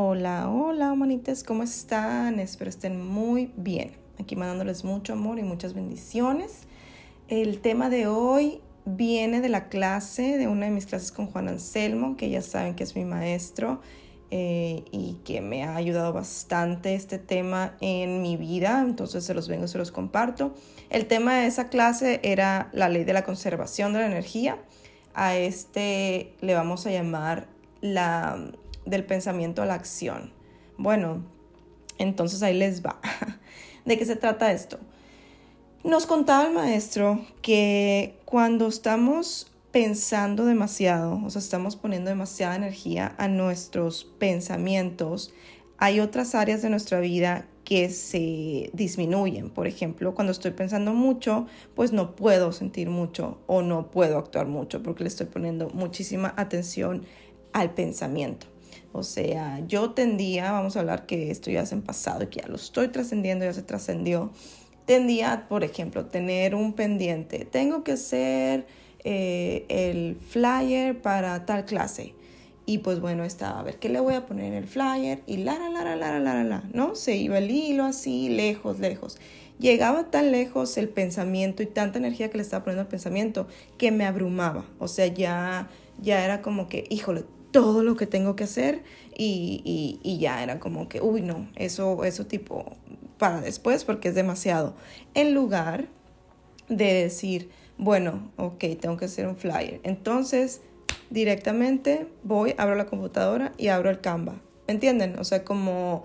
[0.00, 2.38] Hola, hola, humanitas, ¿cómo están?
[2.38, 3.96] Espero estén muy bien.
[4.20, 6.68] Aquí mandándoles mucho amor y muchas bendiciones.
[7.26, 11.48] El tema de hoy viene de la clase, de una de mis clases con Juan
[11.48, 13.80] Anselmo, que ya saben que es mi maestro
[14.30, 19.48] eh, y que me ha ayudado bastante este tema en mi vida, entonces se los
[19.48, 20.54] vengo, se los comparto.
[20.90, 24.58] El tema de esa clase era la ley de la conservación de la energía.
[25.12, 27.48] A este le vamos a llamar
[27.80, 28.52] la
[28.88, 30.32] del pensamiento a la acción.
[30.76, 31.22] Bueno,
[31.98, 33.00] entonces ahí les va.
[33.84, 34.78] ¿De qué se trata esto?
[35.84, 43.14] Nos contaba el maestro que cuando estamos pensando demasiado, o sea, estamos poniendo demasiada energía
[43.18, 45.32] a nuestros pensamientos,
[45.76, 49.50] hay otras áreas de nuestra vida que se disminuyen.
[49.50, 54.46] Por ejemplo, cuando estoy pensando mucho, pues no puedo sentir mucho o no puedo actuar
[54.46, 57.04] mucho porque le estoy poniendo muchísima atención
[57.52, 58.46] al pensamiento.
[58.98, 62.40] O sea, yo tendía, vamos a hablar que esto ya es en pasado y que
[62.40, 64.30] ya lo estoy trascendiendo, ya se trascendió.
[64.86, 67.44] Tendía, por ejemplo, tener un pendiente.
[67.44, 68.66] Tengo que hacer
[69.04, 72.14] eh, el flyer para tal clase.
[72.66, 75.38] Y pues bueno, estaba a ver qué le voy a poner en el flyer y
[75.38, 76.94] la, la, la, la, la, la, la, ¿no?
[76.94, 79.18] Se iba el hilo así, lejos, lejos.
[79.58, 83.90] Llegaba tan lejos el pensamiento y tanta energía que le estaba poniendo al pensamiento que
[83.90, 84.66] me abrumaba.
[84.78, 88.82] O sea, ya, ya era como que, híjole, todo lo que tengo que hacer
[89.16, 92.76] y, y, ya era como que, uy, no, eso, eso tipo
[93.18, 94.74] para después porque es demasiado.
[95.14, 95.88] En lugar
[96.68, 99.80] de decir, bueno, ok, tengo que hacer un flyer.
[99.82, 100.60] Entonces,
[101.10, 104.40] directamente voy, abro la computadora y abro el Canva.
[104.66, 105.18] ¿Entienden?
[105.18, 106.04] O sea, como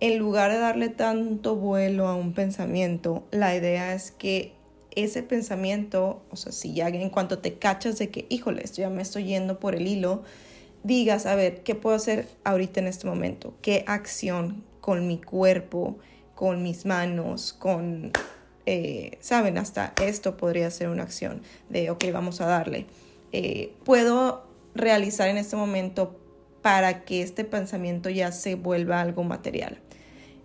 [0.00, 4.52] en lugar de darle tanto vuelo a un pensamiento, la idea es que
[4.94, 8.90] ese pensamiento, o sea, si ya en cuanto te cachas de que, híjole, esto ya
[8.90, 10.22] me estoy yendo por el hilo,
[10.86, 13.54] digas, a ver, ¿qué puedo hacer ahorita en este momento?
[13.60, 15.98] ¿Qué acción con mi cuerpo,
[16.34, 18.12] con mis manos, con,
[18.66, 22.86] eh, saben, hasta esto podría ser una acción de, ok, vamos a darle.
[23.32, 26.20] Eh, puedo realizar en este momento
[26.62, 29.78] para que este pensamiento ya se vuelva algo material.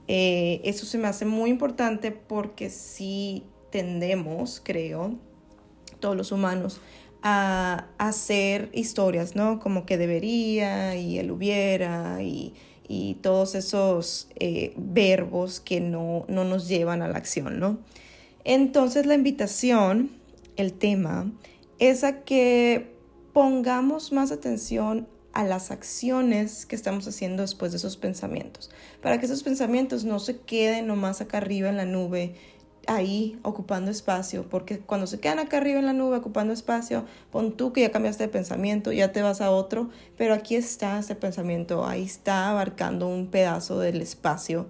[0.07, 5.15] Eh, eso se me hace muy importante porque si tendemos, creo,
[5.99, 6.81] todos los humanos,
[7.23, 9.59] a hacer historias, ¿no?
[9.59, 12.53] Como que debería y él hubiera y,
[13.21, 17.79] todos esos eh, verbos que no, no nos llevan a la acción, ¿no?
[18.43, 20.11] Entonces la invitación,
[20.57, 21.31] el tema,
[21.79, 22.93] es a que
[23.31, 28.69] pongamos más atención a las acciones que estamos haciendo después de esos pensamientos,
[29.01, 32.35] para que esos pensamientos no se queden nomás acá arriba en la nube
[32.87, 37.51] ahí ocupando espacio, porque cuando se quedan acá arriba en la nube ocupando espacio, pon
[37.53, 41.15] tú que ya cambiaste de pensamiento, ya te vas a otro, pero aquí está ese
[41.15, 44.67] pensamiento, ahí está abarcando un pedazo del espacio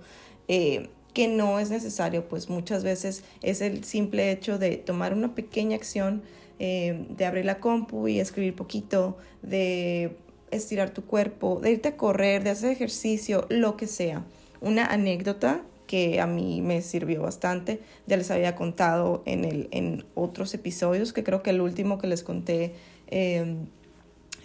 [0.47, 5.35] eh, que no es necesario, pues muchas veces es el simple hecho de tomar una
[5.35, 6.21] pequeña acción,
[6.59, 10.15] eh, de abrir la compu y escribir poquito, de
[10.51, 14.23] estirar tu cuerpo, de irte a correr, de hacer ejercicio, lo que sea.
[14.59, 17.81] Una anécdota que a mí me sirvió bastante.
[18.07, 22.07] Ya les había contado en, el, en otros episodios, que creo que el último que
[22.07, 22.75] les conté
[23.07, 23.65] em,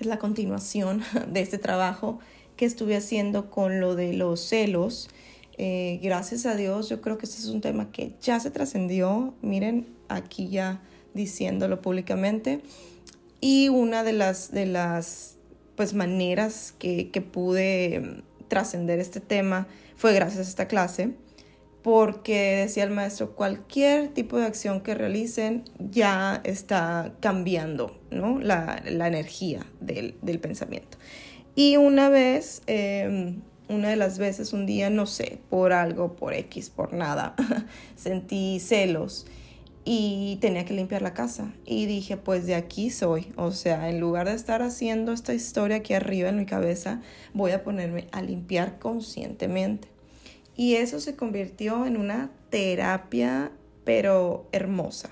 [0.01, 2.19] es la continuación de este trabajo
[2.57, 5.09] que estuve haciendo con lo de los celos.
[5.57, 9.33] Eh, gracias a Dios, yo creo que este es un tema que ya se trascendió.
[9.41, 10.83] Miren, aquí ya
[11.15, 12.61] diciéndolo públicamente.
[13.41, 15.37] Y una de las, de las
[15.77, 21.15] pues, maneras que, que pude em, trascender este tema fue gracias a esta clase
[21.87, 28.41] porque decía el maestro, cualquier tipo de acción que realicen ya está cambiando ¿no?
[28.41, 30.99] la, energía del, pensamiento.
[31.55, 36.35] Y una vez, em, una de las veces, un día, no sé, por algo, por
[36.35, 37.37] X, por nada,
[37.95, 39.25] sentí celos
[39.85, 41.55] y tenía que limpiar la casa.
[41.65, 43.33] Y dije, pues de aquí soy.
[43.37, 47.01] O sea, en lugar de estar haciendo esta historia aquí arriba en mi cabeza,
[47.33, 49.96] voy a ponerme a limpiar conscientemente.
[50.57, 53.53] Y eso se convirtió en una terapia,
[53.85, 55.11] pero hermosa.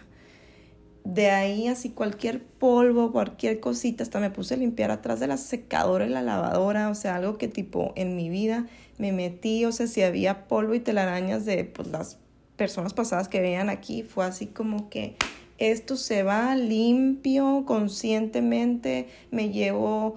[1.04, 5.36] De ahí así cualquier polvo, cualquier cosita, hasta me puse a limpiar atrás de la
[5.36, 9.72] secadora y la lavadora, o sea, algo que tipo en mi vida me metí, o
[9.72, 12.16] sea, si había polvo y telarañas de pues, las
[12.56, 15.16] personas pasadas que veían aquí, fue así como que
[15.58, 20.16] esto se va limpio, conscientemente, me llevo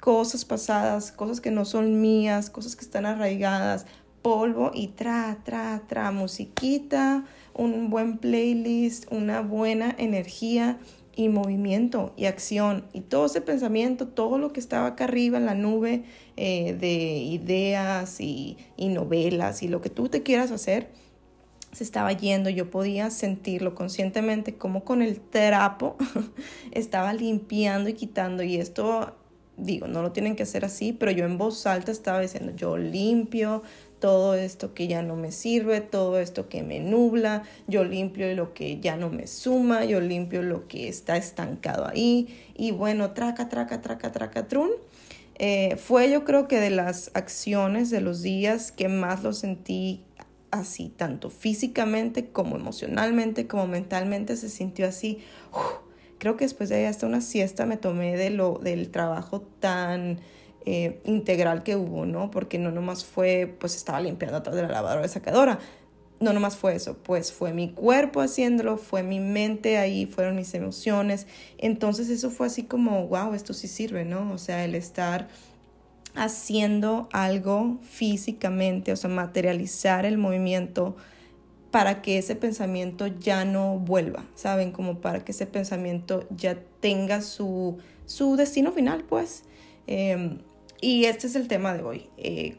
[0.00, 3.86] cosas pasadas, cosas que no son mías, cosas que están arraigadas,
[4.22, 7.24] polvo y tra, tra, tra, musiquita,
[7.54, 10.78] un buen playlist, una buena energía
[11.14, 12.84] y movimiento y acción.
[12.92, 16.04] Y todo ese pensamiento, todo lo que estaba acá arriba en la nube
[16.36, 20.90] eh, de ideas y, y novelas y lo que tú te quieras hacer,
[21.72, 25.96] se estaba yendo, yo podía sentirlo conscientemente como con el trapo
[26.72, 28.42] estaba limpiando y quitando.
[28.42, 29.14] Y esto
[29.56, 32.76] digo, no lo tienen que hacer así, pero yo en voz alta estaba diciendo, yo
[32.76, 33.62] limpio
[33.98, 38.54] todo esto que ya no me sirve, todo esto que me nubla, yo limpio lo
[38.54, 43.48] que ya no me suma, yo limpio lo que está estancado ahí y bueno, traca,
[43.48, 44.70] traca, traca, traca, trun.
[45.38, 50.02] Eh, fue yo creo que de las acciones de los días que más lo sentí
[50.50, 55.18] así, tanto físicamente como emocionalmente, como mentalmente, se sintió así.
[56.18, 60.20] creo que después de ahí hasta una siesta me tomé de lo, del trabajo tan
[60.68, 62.30] eh, integral que hubo, ¿no?
[62.32, 65.60] Porque no nomás fue, pues estaba limpiando atrás de la lavadora de sacadora.
[66.18, 70.52] No nomás fue eso, pues fue mi cuerpo haciéndolo, fue mi mente ahí, fueron mis
[70.54, 71.28] emociones.
[71.58, 74.32] Entonces eso fue así como, wow, esto sí sirve, ¿no?
[74.32, 75.28] O sea, el estar
[76.16, 80.96] haciendo algo físicamente, o sea, materializar el movimiento
[81.70, 84.72] para que ese pensamiento ya no vuelva, ¿saben?
[84.72, 89.44] Como para que ese pensamiento ya tenga su, su destino final, pues.
[89.86, 90.38] Em,
[90.80, 92.10] y este es el tema de hoy.
[92.16, 92.56] Eh,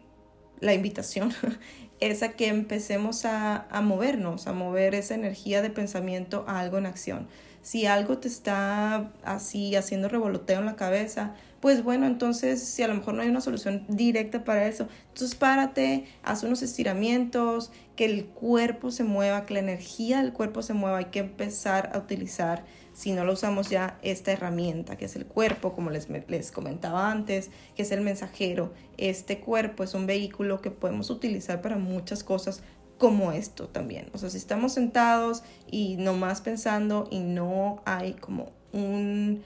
[0.60, 1.34] la invitación
[2.00, 6.78] es a que empecemos a, a movernos, a mover esa energía de pensamiento a algo
[6.78, 7.28] en acción.
[7.62, 12.88] Si algo te está así haciendo revoloteo en la cabeza, pues bueno, entonces si a
[12.88, 18.06] lo mejor no hay una solución directa para eso, entonces párate, haz unos estiramientos, que
[18.06, 21.98] el cuerpo se mueva, que la energía del cuerpo se mueva, hay que empezar a
[21.98, 22.64] utilizar,
[22.98, 27.12] si no lo usamos ya, esta herramienta que es el cuerpo, como les, les comentaba
[27.12, 28.74] antes, que es el mensajero.
[28.98, 32.64] Este cuerpo es un vehículo que podemos utilizar para muchas cosas
[32.98, 34.10] como esto también.
[34.14, 39.44] O sea, si estamos sentados y nomás pensando y no hay como un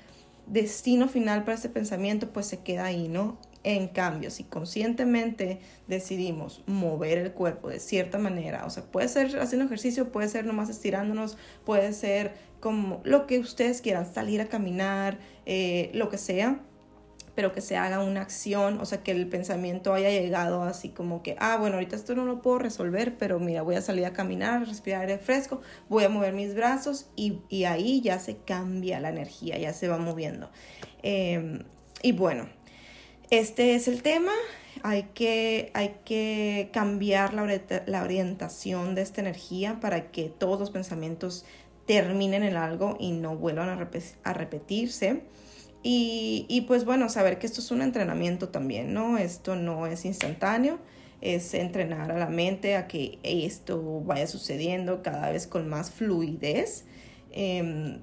[0.47, 3.37] destino final para este pensamiento, pues se queda ahí, ¿no?
[3.63, 9.39] En cambio, si conscientemente decidimos mover el cuerpo de cierta manera, o sea, puede ser
[9.39, 14.45] haciendo ejercicio, puede ser nomás estirándonos, puede ser como lo que ustedes quieran, salir a
[14.45, 16.61] caminar, eh, lo que sea,
[17.35, 21.23] pero que se haga una acción, o sea, que el pensamiento haya llegado así como
[21.23, 24.13] que, ah, bueno, ahorita esto no lo puedo resolver, pero mira, voy a salir a
[24.13, 28.99] caminar, respirar aire fresco, voy a mover mis brazos y, y ahí ya se cambia
[28.99, 30.51] la energía, ya se va moviendo.
[31.03, 31.63] Em,
[32.03, 32.47] y bueno,
[33.29, 34.33] este es el tema.
[34.83, 37.45] Hay que, hay que cambiar la,
[37.85, 41.45] la orientación de esta energía para que todos los pensamientos
[41.85, 45.23] terminen en algo y no vuelvan a, repetirse.
[45.83, 49.17] Y, y, pues bueno, saber que esto es un entrenamiento también, ¿no?
[49.17, 50.77] Esto no es instantáneo,
[51.21, 56.85] es entrenar a la mente a que esto vaya sucediendo cada vez con más fluidez.
[57.31, 57.99] Em,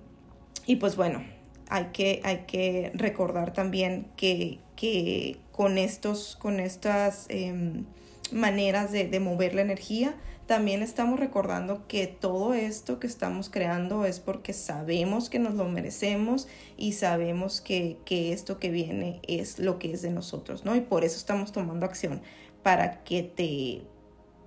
[0.66, 1.22] y pues bueno,
[1.69, 7.84] hay que, hay que recordar también que, que con, estos, con estas em,
[8.32, 10.14] maneras de, de mover la energía,
[10.49, 15.69] también estamos recordando que todo esto que estamos creando es porque sabemos que nos lo
[15.69, 16.49] merecemos
[16.79, 20.75] y sabemos que, que, esto que viene es lo que es de nosotros, ¿no?
[20.75, 22.23] Y por eso estamos tomando acción
[22.62, 23.83] para que te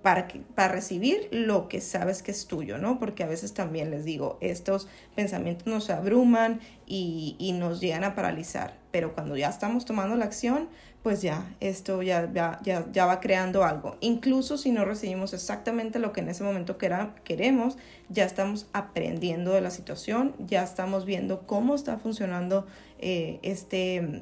[0.02, 2.98] para, para recibir lo que sabes que es tuyo, ¿no?
[2.98, 8.16] Porque a veces también les digo, estos pensamientos nos abruman y, y nos llegan a
[8.16, 10.68] paralizar, pero cuando ya estamos tomando la acción,
[11.04, 13.98] pues ya, esto ya, ya, ya, ya va creando algo.
[14.02, 17.78] Incluso si no recibimos exactamente lo que en ese momento queremos,
[18.10, 22.68] ya estamos aprendiendo de la situación, ya estamos viendo cómo está funcionando
[23.00, 24.22] eh, este,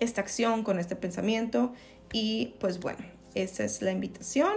[0.00, 1.72] esta acción con este pensamiento.
[2.12, 3.04] Y pues bueno,
[3.36, 4.54] esa es la invitación.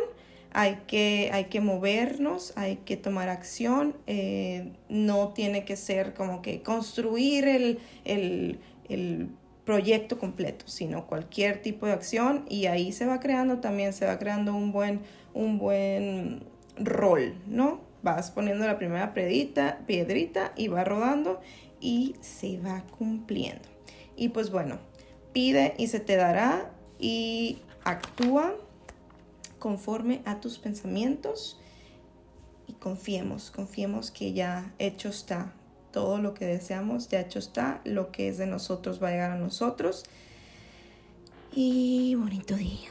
[0.53, 6.41] Hay que, hay que movernos, hay que tomar acción, eh, no tiene que ser como
[6.43, 9.29] que construir el, el, el,
[9.65, 14.20] proyecto completo, sino cualquier tipo de acción y ahí se va creando también, se va
[14.20, 15.01] creando un buen,
[15.34, 16.43] un buen
[16.77, 17.82] rol, ¿no?
[18.01, 21.39] Vas poniendo la primera piedrita, piedrita y va rodando
[21.79, 23.70] y se va cumpliendo.
[24.15, 24.79] Y pues bueno,
[25.32, 28.53] pide y se te dará y actúa
[29.60, 31.60] conforme a tus pensamientos
[32.67, 35.53] y confiemos, confiemos que ya hecho está.
[35.93, 39.31] Todo lo que deseamos ya hecho está, lo que es de nosotros va a llegar
[39.31, 40.03] a nosotros.
[41.53, 42.89] Y bonito día.